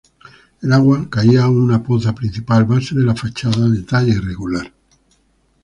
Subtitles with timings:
[0.63, 4.73] El agua caía a una poza principal, base de la fachada, de talla irregular.